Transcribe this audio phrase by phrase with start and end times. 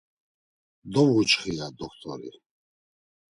[0.93, 2.31] Dovuçxi, ya t̆oxt̆ori.